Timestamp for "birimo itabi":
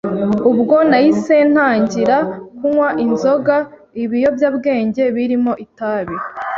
5.15-6.15